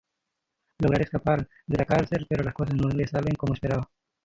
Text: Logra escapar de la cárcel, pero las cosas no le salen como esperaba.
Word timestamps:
Logra 0.79 1.03
escapar 1.03 1.47
de 1.67 1.77
la 1.77 1.85
cárcel, 1.85 2.25
pero 2.27 2.43
las 2.43 2.55
cosas 2.55 2.73
no 2.73 2.89
le 2.89 3.05
salen 3.07 3.35
como 3.35 3.53
esperaba. 3.53 3.87